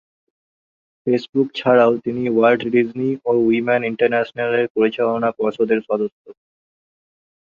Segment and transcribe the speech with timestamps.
[1.07, 6.23] Facebook ছাড়াও তিনি Walt Disney ও উইমেন ইন্টারন্যাশনালের পরিচালনা পর্ষদের সদস্য।